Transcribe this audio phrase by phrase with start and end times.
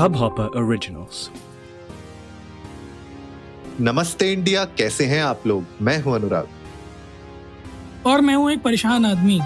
[0.00, 1.28] Hubhopper Originals.
[3.80, 5.64] नमस्ते India कैसे हैं आप लोग?
[5.80, 6.48] मैं हूँ अनुराग।
[8.06, 9.40] और मैं हूँ एक परेशान आदमी।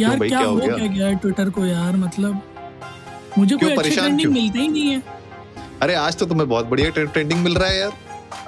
[0.00, 0.76] यार क्या क्या हो गया?
[0.76, 2.42] क्या गया ट्विटर को यार मतलब
[3.38, 4.04] मुझे कोई अच्छे परेशान?
[4.04, 5.02] ट्रेंडिंग मिलते ही नहीं है।
[5.82, 7.92] अरे आज तो तुम्हें बहुत बढ़िया ट्रे- ट्रेंडिंग मिल रहा है यार।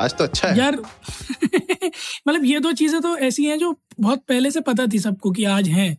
[0.00, 0.76] आज तो अच्छा है। यार
[2.28, 5.44] मतलब ये दो चीज़ें तो ऐसी हैं जो बहुत पहले से पता थी सबको कि
[5.44, 5.98] आज हैं।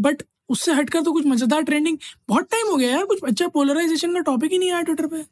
[0.00, 1.98] बट उससे हटकर तो कुछ मज़ेदार ट्रेंडिंग
[2.28, 5.22] बहुत टाइम हो गया यार कुछ अच्छा पोलराइजेशन का टॉपिक ही नहीं आया ट्विटर पे।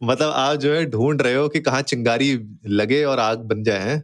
[0.06, 2.32] मतलब आप जो है ढूंढ रहे हो कि कहाँ चिंगारी
[2.66, 4.02] लगे और आग बन जाए हैं?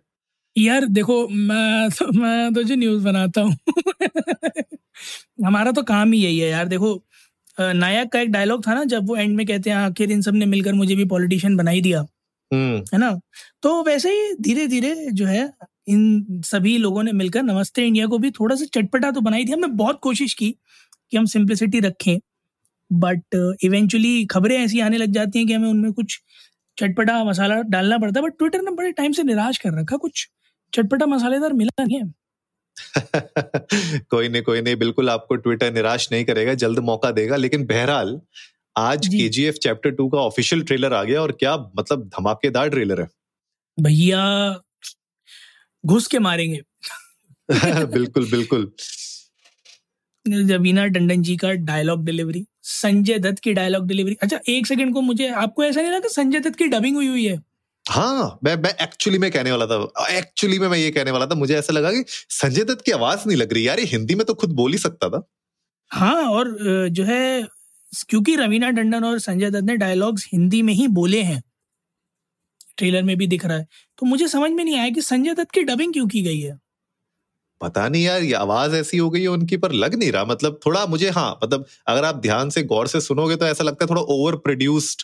[0.57, 3.57] यार देखो मैं तो मैं तो जो न्यूज़ बनाता हूँ।
[5.47, 6.95] हमारा तो काम ही यही है यार देखो
[7.61, 10.47] नायक का एक डायलॉग था ना जब वो एंड में कहते हैं आखिर इन सबने
[10.47, 12.01] मिलकर मुझे भी पॉलिटिशियन बनाई दिया।
[12.51, 13.11] हम्म। है ना?
[13.63, 15.45] तो वैसे ही धीरे धीरे जो है
[15.89, 19.53] इन सभी लोगों ने मिलकर नमस्ते इंडिया को भी थोड़ा सा चटपटा तो बनाई थी।
[19.53, 20.51] हमने बहुत कोशिश की
[21.11, 22.19] कि हम सिंप्लिसिटी रखें
[22.93, 26.21] बट इवेंचुअली खबरें ऐसी आने लग जाती हैं कि हमें उनमें कुछ
[26.79, 30.29] चटपटा मसाला डालना पड़ता है। बट ट्विटर ने बड़े टाइम से निराश कर रखा कुछ
[30.75, 32.13] चटपटा मसालेदार मिला नहीं है।
[34.11, 38.21] कोई नहीं कोई नहीं बिल्कुल आपको ट्विटर निराश नहीं करेगा जल्द मौका देगा लेकिन बहरहाल
[38.77, 42.71] आज के जी। के चैप्टर टू का ऑफिशियल ट्रेलर आ गया और क्या मतलब धमाकेदार
[42.71, 43.09] ट्रेलर है।
[43.79, 44.23] भैया
[45.87, 46.61] घुस के मारेंगे।
[47.93, 48.71] बिल्कुल बिल्कुल।
[50.27, 55.01] रवीना टंडन जी का डायलॉग डिलीवरी संजय दत्त की डायलॉग डिलीवरी अच्छा एक सेकंड को
[55.01, 57.37] मुझे आपको ऐसा नहीं लगा संजय दत्त की डबिंग हुई हुई है?
[57.87, 61.35] हाँ मैं मैं एक्चुअली में कहने वाला था एक्चुअली में मैं ये कहने वाला था
[61.35, 64.25] मुझे ऐसा लगा कि संजय दत्त की आवाज़ नहीं लग रही। यार ये हिंदी में
[64.27, 65.23] तो खुद बोल ही सकता था।
[65.91, 66.57] हाँ और
[66.91, 67.47] जो है
[68.09, 71.43] क्योंकि रवीना टंडन और संजय दत्त ने डायलॉग्स हिंदी में ही बोले हैं
[72.77, 73.67] ट्रेलर में भी दिख रहा है।
[73.99, 76.59] तो मुझे समझ में नहीं आया कि संजय दत्त की डबिंग क्यों की गई है।
[77.61, 80.59] पता नहीं यार ये आवाज़ ऐसी हो गई है उनकी पर लग नहीं रहा। मतलब
[80.67, 83.91] थोड़ा मुझे हाँ मतलब अगर आप ध्यान से गौर से सुनोगे तो ऐसा लगता है
[83.91, 85.03] थोड़ा ओवर प्रोड्यूस्ड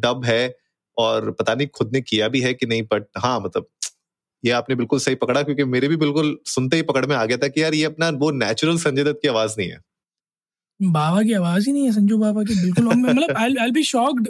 [0.00, 0.54] डब है
[0.96, 3.66] और पता नहीं खुद ने किया भी है कि नहीं बट हाँ मतलब
[4.44, 7.36] ये आपने बिल्कुल सही पकड़ा क्योंकि मेरे भी बिल्कुल सुनते ही पकड़ में आ गया
[7.36, 9.78] था कि यार ये अपना वो नेचुरल संजय दत्त की आवाज़ नहीं है।
[10.80, 14.28] बाबा की आवाज़ ही नहीं है संजू बाबा की बिल्कुल मतलब आई आई बी शॉक्ड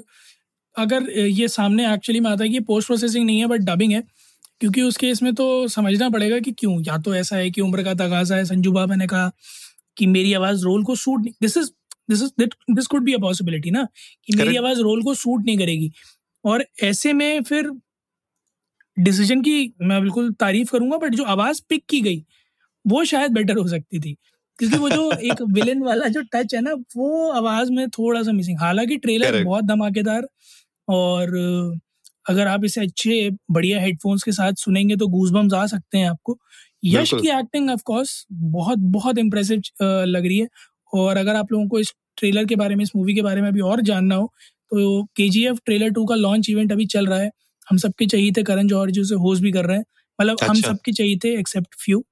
[0.77, 4.03] अगर ये सामने एक्चुअली में आता है कि पोस्ट प्रोसेसिंग नहीं है बट डबिंग है
[4.61, 6.81] क्योंकि उस केस में तो समझना पड़ेगा कि क्यों?
[6.83, 9.31] या तो ऐसा है कि उम्र का तगाजा है संजू बाबा ने कहा
[9.97, 11.71] कि मेरी आवाज़ रोल को सूट नहीं this is
[12.11, 12.31] this is
[12.73, 13.87] this could be a possibility ना
[14.27, 15.93] कि मेरी आवाज़ रोल को सूट नहीं करेगी।
[16.45, 17.71] और ऐसे में फिर
[18.97, 22.25] डिसीज़न की मैं बिल्कुल तारीफ़ करूँगा बट जो आवाज़ पिक की गई
[22.84, 24.17] वो शायद बेटर हो सकती थी।
[24.59, 28.33] क्योंकि वो जो एक विलेन वाला जो टच है ना वो आवाज़ में थोड़ा सा
[28.33, 30.29] मिसिंग हालाँकि ट्रेलर बहुत धमाकेदार
[30.89, 31.37] और
[32.31, 36.39] अगर आप इसे अच्छे बढ़िया हेडफोन्स के साथ सुनेंगे तो गूजबम्स आ सकते हैं आपको।
[36.83, 39.63] यश की एक्टिंग ऑफ़ कोर्स बहुत बहुत इम्प्रेसिव
[40.07, 40.49] लग रही है।
[40.93, 43.49] और अगर आप लोगों को इस ट्रेलर के बारे में इस मूवी के बारे में
[43.49, 44.27] अभी और जानना हो
[44.73, 47.31] तो K G F trailer two का लॉन्च इवेंट अभी चल रहा है।
[47.69, 49.85] हम सबके चाहिए थे करण जौहर जी उसे होस्ट भी कर रहे हैं।
[50.19, 52.05] मतलब हम अच्छा। सबके चाहिए थे एक्सेप्ट फ्यू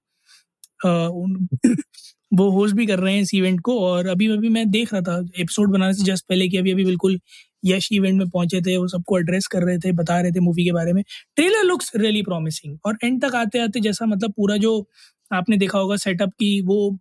[2.34, 5.02] वो होस्ट भी कर रहे हैं इस इवेंट को और अभी अभी मैं देख रहा
[5.02, 7.20] था एपिसोड बनाने से जस्ट पहले कि अभी अभी बिल्कुल
[7.64, 10.64] यश इवेंट में पहुँचे थे वो सबको एड्रेस कर रहे थे बता रहे थे मूवी
[10.64, 11.02] के बारे में।
[11.36, 14.88] ट्रेलर लुक्स रियली प्रॉमिसिंग और एंड तक आते आते जैसा मतलब पूरा जो
[15.32, 16.98] आपने देखा होगा सेटअप की वो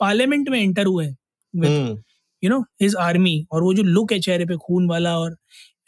[0.00, 1.06] पार्लियामेंट में एंटर हुए
[2.44, 5.36] यू नो हिज आर्मी और वो जो लुक है चेहरे पे खून वाला और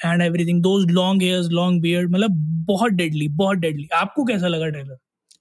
[0.07, 2.31] and everything those long hairs long beard मतलब
[2.67, 4.97] बहुत डेडली बहुत डेडली आपको कैसा लगा ट्रेलर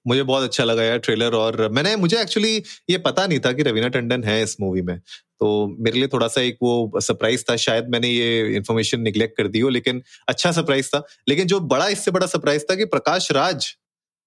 [0.06, 2.56] मुझे बहुत अच्छा लगा यार ट्रेलर और मैंने मुझे एक्चुअली
[2.90, 4.98] ये पता नहीं था कि रवीना टंडन है इस मूवी में।
[5.40, 9.48] तो मेरे लिए थोड़ा सा एक वो सरप्राइज़ था शायद मैंने ये इन्फॉर्मेशन निग्लेक्ट कर
[9.48, 13.30] दी हो लेकिन अच्छा सरप्राइज़ था। लेकिन जो बड़ा इससे बड़ा सरप्राइज़ था कि प्रकाश
[13.32, 13.66] राज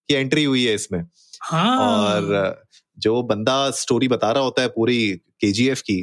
[0.09, 1.03] की एंट्री हुई है इसमें।
[1.41, 2.63] हाँ। और
[2.97, 4.99] जो बंदा स्टोरी बता रहा होता है पूरी
[5.41, 6.01] केजीएफ की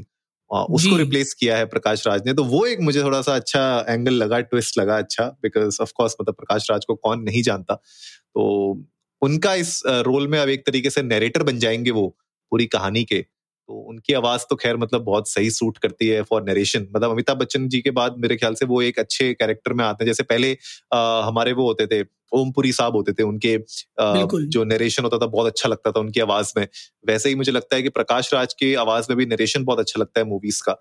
[0.50, 4.14] उसको रिप्लेस किया है प्रकाश राज ने। तो वो एक मुझे थोड़ा सा अच्छा एंगल
[4.14, 8.84] लगा ट्विस्ट लगा अच्छा बिकॉज़ ऑफ़ कोर्स मतलब प्रकाश राज को कौन नहीं जानता। तो
[9.22, 12.06] उनका इस रोल में अब एक तरीके से नरेटर बन जाएँगे वो
[12.52, 13.20] पूरी कहानी के।
[13.68, 17.38] तो उनकी आवाज़ तो खैर मतलब बहुत सही सूट करती है फॉर नरेशन मतलब अमिताभ
[17.38, 20.22] बच्चन जी के बाद मेरे ख्याल से वो एक अच्छे कैरेक्टर में आते हैं। जैसे
[20.24, 20.56] पहले
[20.94, 22.02] आ, हमारे वो होते थे
[22.32, 26.20] ओमपुरी साहब होते थे उनके आ, जो नरेशन होता था बहुत अच्छा लगता था उनकी
[26.20, 26.66] आवाज़ में।
[27.08, 30.00] वैसे ही मुझे लगता है कि प्रकाश राज की आवाज़ में भी नरेशन बहुत अच्छा
[30.00, 30.72] लगता है मूवीज़ का।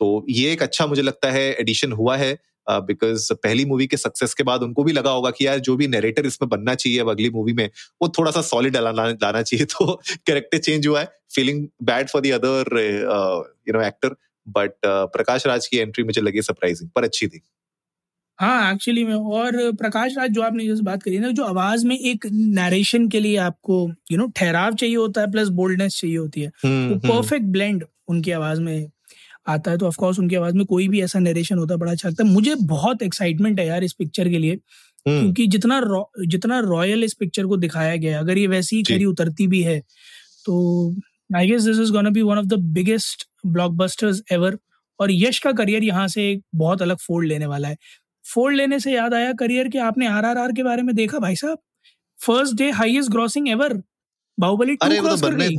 [0.00, 2.32] तो ये एक अच्छा मुझे लगता है एडिशन हुआ है।
[2.70, 5.76] बिकॉज़ uh, पहली मूवी के सक्सेस के बाद उनको भी लगा होगा कि यार जो
[5.76, 7.70] भी नरेटर इसमें बनना चाहिए अब अगली मूवी में
[8.02, 12.22] वो थोड़ा सा सॉलिड लाना लाना चाहिए। तो कैरेक्टर चेंज हुआ है feeling bad for
[12.22, 12.78] the other
[13.68, 14.16] you know actor
[14.48, 17.40] but Prakash Raj की एंट्री मुझे लगी सरप्राइजिंग पर अच्छी थी।
[18.38, 21.98] हाँ एक्चुअली में और प्रकाश राज जो आपने जैसे बात करी ना जो आवाज़ में
[21.98, 26.40] एक नरेशन के लिए आपको यू नो ठहराव चाहिए होता है प्लस बोल्डनेस चाहिए होती
[26.40, 28.90] है। हम्म, वो परफेक्ट ब्लेंड उनकी आवाज़ में
[29.46, 32.08] आता है तो ऑफकोर्स उनकी आवाज़ में कोई भी ऐसा नरेशन होता है बड़ा अच्छा
[32.08, 34.52] लगता है। मुझे बहुत एक्साइटमेंट है यार इस पिक्चर के लिए
[35.06, 38.76] हम्म, क्योंकि जितना रॉ जितना रॉयल इस पिक्चर को दिखाया गया है, अगर ये वैसी
[38.76, 39.78] ही खरी उतरती भी है
[40.46, 40.94] तो
[41.30, 44.58] I guess this is gonna be one of the biggest blockbusters ever
[45.00, 47.76] और यश का करियर यहाँ से एक बहुत अलग फोल्ड लेने वाला है।
[48.24, 51.58] फोल्ड लेने से याद आया करियर के आपने आरआरआर के बारे में देखा भाई साहब?
[52.18, 53.74] First day highest grossing ever
[54.38, 55.56] Baahubali two वो तो क्रॉस कर गई।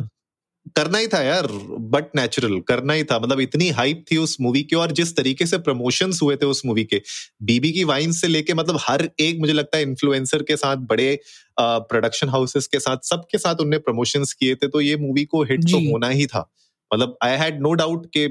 [0.65, 1.47] करना ही था यार
[1.91, 5.45] बट नेचुरल करना ही था। मतलब इतनी हाइप थी उस मूवी की और जिस तरीके
[5.45, 7.01] से प्रमोशन हुए थे उस मूवी के
[7.43, 11.19] बीबी की वाइन से लेके मतलब हर एक मुझे लगता है इन्फ्लुएंसर के साथ बड़े
[11.59, 15.63] प्रोडक्शन हाउसेस के साथ सबके साथ उनने प्रमोशन किए थे तो ये मूवी को हिट
[15.63, 16.49] तो होना ही था।
[16.93, 18.27] मतलब आई हैड नो डाउट के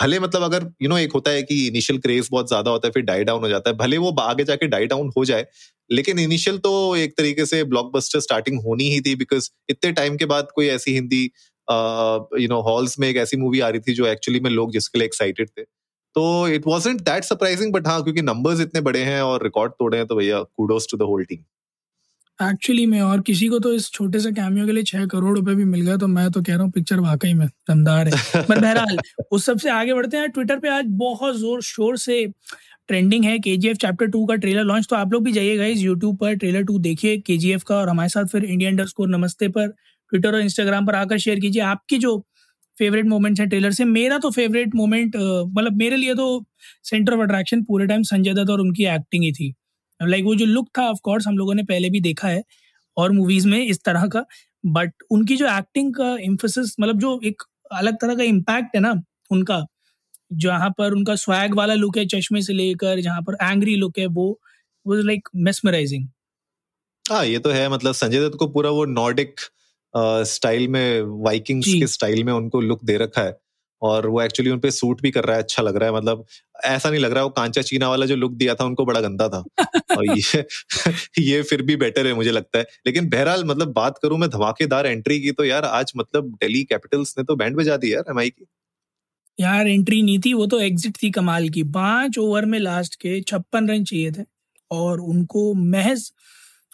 [0.00, 2.70] भले मतलब अगर यू you नो know, एक होता है कि इनिशियल क्रेज बहुत ज़्यादा
[2.70, 5.24] होता है फिर डाई डाउन हो जाता है भले वो आगे जाके डाई डाउन हो
[5.24, 5.46] जाए
[5.90, 10.24] लेकिन इनिशियल तो एक तरीके से ब्लॉकबस्टर स्टार्टिंग होनी ही थी बिकॉज़ इतने टाइम के
[10.26, 11.22] बाद कोई ऐसी हिंदी
[12.40, 14.98] यू नो हॉल्स में एक ऐसी मूवी आ रही थी जो एक्चुअली में लोग जिसके
[14.98, 15.62] लिए एक्साइटेड थे।
[16.16, 19.98] तो it was that surprising but हाँ क्योंकि नंबर्स इतने बड़े हैं और रिकॉर्ड तोड़े
[19.98, 21.42] हैं तो भैया kudos to the whole team
[22.38, 25.54] actually में और किसी को तो इस छोटे से कैमियो के लिए छह करोड़ रुपए
[25.54, 28.60] भी मिल गया तो मैं तो कह रहा हूँ पिक्चर वाकई में दमदार है। पर
[28.60, 28.98] बहरहाल
[29.32, 32.26] उस सबसे आगे बढ़ते हैं। ट्विटर पे आज बहुत ज़ोर शोर से
[32.88, 35.64] ट्रेंडिंग है। K G F chapter two का ट्रेलर लॉन्च तो आप लोग भी जाइएगा
[35.66, 38.78] इस यूट्यूब पर ट्रेलर टू देखिए के जी एफ़ का और हमारे साथ फिर इंडियन
[38.78, 42.18] अंडर नमस्ते पर ट्विटर और इंस्टाग्राम पर आकर शेयर कीजिए। आपकी जो
[42.76, 46.44] फेवरेट मोमेंट्स हैं ट्रेलर से मेरा तो फेवरेट मोमेंट मतलब मेरे लिए तो
[46.84, 49.54] सेंटर ऑफ़ अट्रैक्शन पूरे टाइम संजय दत्त और उनकी एक्टिंग ही थी।
[50.00, 52.42] लाइक वो जो लुक था ऑफ़ कोर्स हम लोगों ने पहले भी देखा है
[52.96, 54.24] और मूवीज़ में इस तरह का।
[54.64, 58.94] बट उनकी जो एक्टिंग का इम्फोसिस मतलब जो एक अलग तरह का इम्पैक्ट है ना
[59.30, 59.64] उनका
[60.34, 64.06] जहाँ पर उनका स्वैग वाला लुक है चश्मे से लेकर जहाँ पर एंग्री लुक है
[64.08, 64.28] वो
[64.86, 66.08] वो लाइक मेस्मराइजिंग
[67.04, 69.40] हाँ ये तो है मतलब संजय दत्त को पूरा वो नॉर्डिक
[70.26, 73.36] स्टाइल में वाइकिंग्स के स्टाइल में उनको लुक दे रखा है।
[73.82, 76.24] और वो एक्चुअली उनपे सूट भी कर रहा है अच्छा लग रहा है मतलब
[76.64, 79.00] ऐसा नहीं लग रहा है वो कांचा चीना वाला जो लुक दिया था उनको बड़ा
[79.00, 79.44] गंदा था।
[79.96, 80.44] और ये
[81.18, 84.86] ये फिर भी बेटर है मुझे लगता है। लेकिन बहरहाल मतलब बात करूँ मैं धमाकेदार
[84.86, 88.30] एंट्री की तो यार आज मतलब दिल्ली कैपिटल्स ने तो बैंड बजा दी यार एमआई
[88.30, 88.46] की।
[89.38, 93.20] यार एंट्री नहीं थी, वो तो एग्जिट थी कमाल की। पाँच ओवर में लास्ट के
[93.20, 94.24] छप्पन रन चाहिए थे
[94.70, 96.12] और उनको महज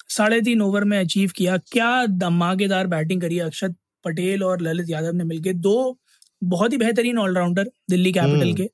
[0.09, 3.75] साढ़े तीन ओवर में अचीव किया। क्या धमाकेदार बैटिंग करी अक्षत
[4.05, 5.99] पटेल और ललित यादव ने मिलके। दो
[6.43, 8.69] बहुत ही बेहतरीन ऑलराउंडर दिल्ली कैपिटल हम्म, के।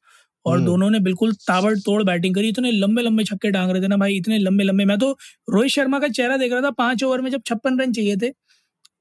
[0.47, 3.88] और हम्म। दोनों ने बिल्कुल ताबड़तोड़ बैटिंग करी इतने लंबे लंबे छक्के टांग रहे थे
[3.88, 5.11] ना भाई इतने लंबे लंबे मैं तो
[5.50, 8.31] रोहित शर्मा का चेहरा देख रहा था पाँच ओवर में जब छप्पन रन चाहिए थे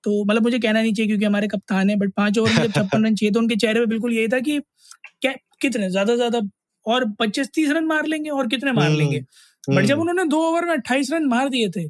[0.04, 2.72] तो मतलब मुझे कहना नहीं चाहिए क्योंकि हमारे कप्तान है बट पाँच ओवर में जब
[2.72, 4.60] छप्पन रन चाहिए तो उनके चेहरे पे बिल्कुल यही था कि
[5.22, 6.42] क्या कितने ज़्यादा ज़्यादा
[6.86, 9.24] और पच्चीस तीस रन मार लेंगे और कितने मार हम्म, लेंगे?
[9.70, 11.88] बट जब उन्होंने दो ओवर में अट्ठाईस रन मार दिए थे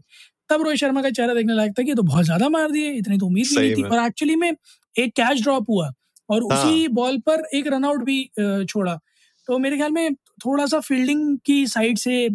[0.50, 3.18] तब रोहित शर्मा का चेहरा देखने लायक था कि तो बहुत ज़्यादा मार दिए इतनी
[3.18, 5.92] तो उम्मीद नहीं थी। और एक्चुअली में एक कैच ड्रॉप हुआ
[6.30, 6.64] और हाँ.
[6.64, 8.24] उसी। बॉल पर एक रनआउट भी
[8.66, 9.00] छोड़ा।
[9.48, 10.16] तो मेरे ख्याल में
[10.46, 12.28] थोड़ा सा फील्डिंग की साइड से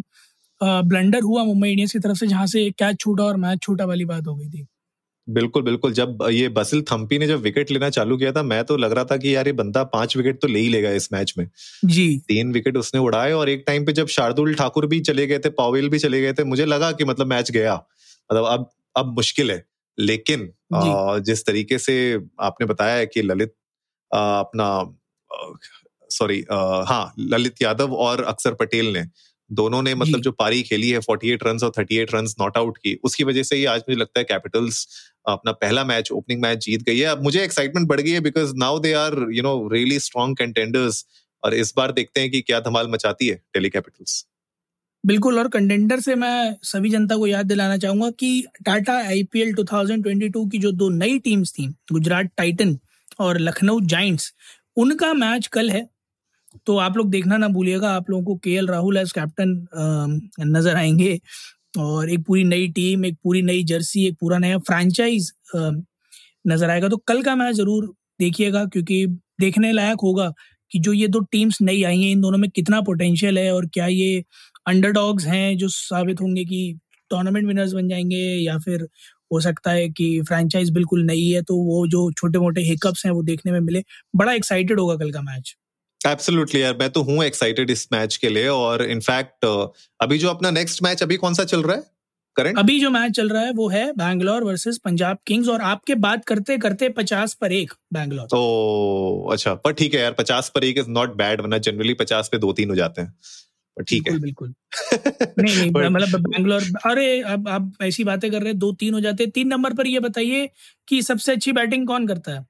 [0.61, 4.05] ब्लंडर हुआ मुंबई इंडियंस की तरफ़ से जहाँ से कैच छूटा और मैच छूटा वाली
[4.05, 4.65] बात हो गई थी।
[5.27, 8.77] बिल्कुल बिल्कुल। जब ये बसिल थम्पी ने जब विकेट लेना चालू किया था मैं तो
[8.77, 11.33] लग रहा था कि यार ये बंदा पाँच विकेट तो ले ही लेगा इस मैच
[11.37, 11.47] में।
[11.85, 15.39] जी। तीन विकेट उसने उड़ाए और एक टाइम पे जब शार्दुल ठाकुर भी चले गए
[15.39, 17.75] थे पावेल भी चले गए थे मुझे लगा कि मतलब मैच गया।
[18.29, 19.63] मतलब अब अब मुश्किल है।
[19.97, 21.95] लेकिन आ, जिस तरीके से
[22.41, 23.53] आपने बताया है कि ललित
[24.13, 24.95] अपना
[26.11, 26.45] सॉरी
[26.87, 29.03] हाँ ललित यादव और अक्षर पटेल ने
[29.51, 32.99] दोनों ने मतलब जो पारी खेली है 48 रन्स और 38 रन्स नॉट आउट की
[33.03, 34.87] उसकी वजह से ही आज मुझे लगता है कैपिटल्स
[35.27, 38.53] अपना पहला मैच ओपनिंग मैच जीत गई है। अब मुझे एक्साइटमेंट बढ़ गई है because
[38.55, 41.05] now they are you know really strong contenders
[41.43, 44.25] और इस बार देखते हैं कि क्या धमाल मचाती है डेली कैपिटल्स
[45.05, 50.51] बिल्कुल और कंटेंडर से मैं सभी जनता को याद दिलाना चाहूँगा कि टाटा आईपीएल 2022
[50.51, 52.77] की जो दो नई टीम्स थी गुजरात टाइटन
[53.19, 54.33] और लखनऊ जाइंट्स
[54.77, 55.87] उनका मैच कल है।
[56.65, 59.67] तो आप लोग देखना ना भूलिएगा, आप लोगों को के राहुल एज कैप्टन
[60.47, 61.19] नज़र आएँगे।
[61.79, 65.31] और एक पूरी नई टीम एक पूरी नई जर्सी एक पूरा नया फ्रेंचाइज
[66.47, 69.05] नज़र आएगा। तो कल का मैच ज़रूर देखिएगा, क्योंकि
[69.41, 70.31] देखने लायक होगा
[70.71, 73.65] कि जो ये दो टीम्स नई आई हैं, इन दोनों में कितना पोटेंशियल है और
[73.73, 74.23] क्या ये
[74.67, 76.79] अंडरडॉग्स हैं जो साबित होंगे कि
[77.11, 78.87] टूर्नामेंट विनर्स बन जाएँगे या फिर
[79.33, 83.11] हो सकता है कि फ्रेंचाइज बिल्कुल नई है तो वो जो छोटे मोटे हिकअप्स हैं
[83.13, 83.83] वो देखने में मिले।
[84.15, 85.55] बड़ा एक्साइटेड होगा कल का मैच
[86.01, 89.45] एब्सोल्युटली यार मैं तो हूँ एक्साइटेड इस मैच के लिए और इनफैक्ट
[89.99, 91.83] अभी जो अपना नेक्स्ट मैच अभी कौन सा चल रहा है?
[92.35, 95.95] करंट अभी जो मैच चल रहा है वो है बैंगलोर वर्सेस पंजाब किंग्स और आपके
[95.97, 100.63] बात करते करते पचास पर एक बैंगलोर तो अच्छा पर ठीक है यार पचास पर
[100.63, 103.13] एक इज़ नॉट बैड वरना जनरली पचास पे दो तीन हो जाते हैं।
[103.77, 104.53] पर ठीक है। बिल्कुल बिल्कुल।
[105.39, 108.99] नहीं नहीं मतलब बैंगलोर अरे अब आप ऐसी बातें कर रहे हैं दो तीन हो
[108.99, 110.49] जाते हैं। तीन नंबर पर ये बताइए
[110.87, 112.45] कि सबसे अच्छी बैटिंग कौन करता है?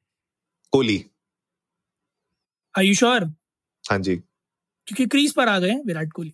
[0.72, 1.06] कोहली।
[2.78, 3.24] आयुषौर
[3.92, 4.22] हाँ जी।
[4.88, 6.32] क्योंकि क्रीज पर आ गए विराट कोहली।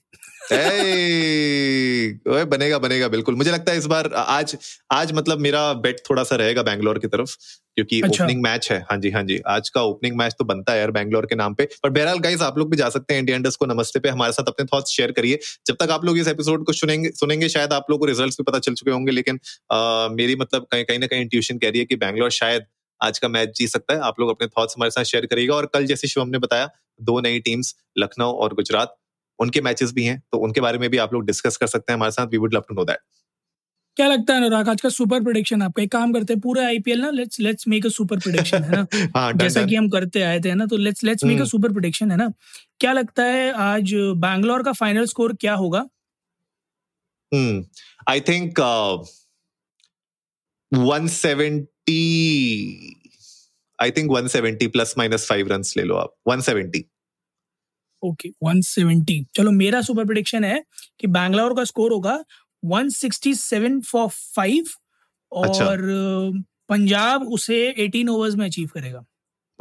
[2.29, 4.55] ओए बनेगा बनेगा बिल्कुल। मुझे लगता है इस बार आज
[4.91, 7.35] आज मतलब मेरा बेट थोड़ा सा रहेगा बैंगलोर की तरफ़
[7.75, 10.73] क्योंकि अच्छा। ओपनिंग मैच है। हाँ जी हाँ जी। आज का ओपनिंग मैच तो बनता
[10.73, 13.19] है यार बैंगलोर के नाम पे। पर बहरहाल गाइस आप लोग भी जा सकते हैं
[13.21, 16.27] इंडियन को नमस्ते पे। हमारे साथ अपने थॉट्स शेयर करिए। जब तक आप लोग इस
[16.27, 19.39] एपिसोड को सुनेंगे सुनेंगे शायद आप लोग को रिज़ल्ट भी पता चल चुके होंगे लेकिन
[19.73, 22.65] आ, मेरी मतलब कहीं कहीं ना कहीं ट्यूशन कह रही है कि बैंगलोर शायद
[23.01, 25.65] आज का मैच जीत सकता है। आप लोग अपने थॉट्स हमारे साथ शेयर करिएगा। और
[25.73, 26.69] कल जैसे शिवम ने बताया
[27.01, 28.95] दो नई टीम्स लखनऊ और गुजरात
[29.39, 31.97] उनके मैचेस भी हैं तो उनके बारे में भी आप लोग डिस्कस कर सकते हैं
[31.97, 32.97] हमारे साथ। We would love to know that
[33.95, 35.83] क्या लगता है अनुराग आज का सुपर प्रोडिक्शन आपका?
[35.83, 38.87] एक काम करते हैं पूरा आईपीएल ना let's let's make a super prediction है ना?
[39.17, 40.65] हाँ, जैसा कि हम करते आए थे ना?
[40.65, 42.31] तो let's let's make a super prediction है ना?
[42.79, 45.85] क्या लगता है आज बैंगलोर का फाइनल स्कोर क्या होगा?
[48.07, 48.59] I think
[50.73, 51.99] one seventy
[53.81, 56.85] I think one seventy plus minus five run ले लो आप वन सेवेंटी
[58.03, 60.63] ओके okay, 170 चलो मेरा सुपर प्रिडिक्शन है
[60.99, 62.23] कि बैंगलोर का स्कोर होगा
[62.65, 64.09] वन सिक्सटी सेवन फॉर
[64.39, 64.67] 5
[65.31, 65.65] और अच्छा।
[66.69, 69.05] पंजाब उसे एटीन ओवर्स में अचीव करेगा।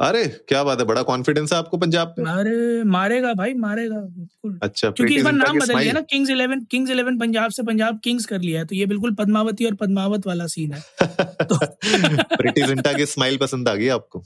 [0.01, 2.21] अरे क्या बात है बड़ा कॉन्फिडेंस है आपको पंजाब पे?
[2.21, 3.95] अरे मारेगा भाई मारेगा
[4.63, 7.99] अच्छा क्योंकि इस बार नाम बदल गया ना Kings Eleven Kings Eleven Punjab से पंजाब
[8.03, 10.81] किंग्स कर लिया है तो ये बिल्कुल पद्मावती और पद्मावत वाला सीन है।
[11.43, 11.57] तो
[12.35, 14.19] प्रीति जिंटा की स्माइल पसंद आ गई आपको?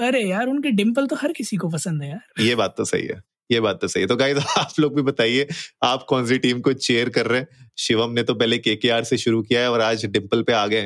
[0.00, 3.02] अरे यार उनके डिम्पल तो हर किसी को पसंद है यार। ये बात तो सही
[3.02, 3.22] है
[3.52, 5.48] ये बात तो सही है। तो गाइस आप लोग भी बताइए
[5.82, 7.48] आप कौन सी टीम को चेयर कर रहे हैं?
[7.78, 10.82] शिवम ने तो पहले के से शुरू किया है और आज डिम्पल पे आ गए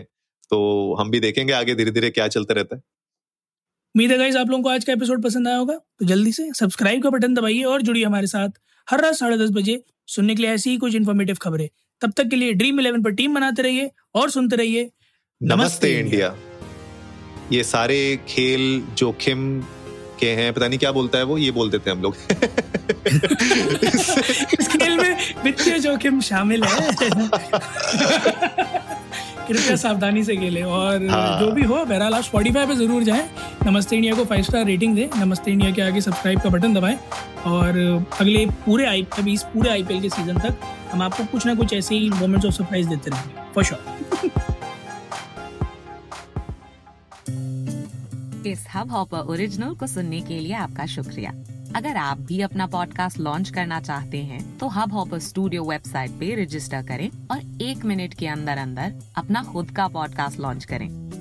[0.50, 2.82] तो हम भी देखेंगे आगे धीरे धीरे क्या चलता रहता है।
[3.94, 6.48] उम्मीद है गाइज़ आप लोगों को आज का एपिसोड पसंद आया होगा। तो जल्दी से
[6.54, 8.48] सब्सक्राइब का बटन दबाइए और जुड़िए हमारे साथ
[8.88, 11.68] हर रात साढ़े दस बजे सुनने के लिए ऐसी ही कुछ इन्फॉर्मेटिव खबरें।
[12.02, 14.90] तब तक के लिए ड्रीम इलेवन पर टीम बनाते रहिए और सुनते रहिए।
[15.40, 16.34] नमस्ते इंडिया।
[17.52, 19.60] ये सारे खेल जोखिम
[20.20, 22.14] के हैं पता नहीं क्या बोलता है वो ये बोल देते हैं हम लोग।
[24.60, 26.78] इस खेल में वित्तीय जोखिम शामिल है।
[29.48, 33.28] कृपया सावधानी से खेले और हाँ। जो भी हो बहरहाल आप स्पॉटीफाई पे ज़रूर जाएँ।
[33.66, 36.98] नमस्ते इंडिया को फाइव स्टार रेटिंग दें। नमस्ते इंडिया के आगे सब्सक्राइब का बटन दबाएँ।
[37.46, 37.76] और
[38.20, 40.60] अगले पूरे आई अभी इस पूरे आईपीएल के सीज़न तक
[40.92, 43.80] हम आपको कुछ ना कुछ ऐसे ही मोमेंट्स ऑफ़ सरप्राइज़ देते रहेंगे। फॉर श्योर
[48.46, 51.30] इस हब हॉपर ओरिजिनल को सुनने के लिए आपका शुक्रिया।
[51.76, 56.44] अगर आप भी अपना पॉडकास्ट लॉन्च करना चाहते हैं, तो हब हॉपर स्टूडियो वेबसाइट पे
[56.44, 60.99] रजिस्टर करें और एक मिनट के अंदर अंदर अपना खुद का पॉडकास्ट लॉन्च करें।